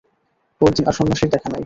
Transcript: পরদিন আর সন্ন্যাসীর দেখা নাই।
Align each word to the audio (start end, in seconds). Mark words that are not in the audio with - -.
পরদিন 0.61 0.85
আর 0.87 0.93
সন্ন্যাসীর 0.93 1.29
দেখা 1.29 1.47
নাই। 1.49 1.59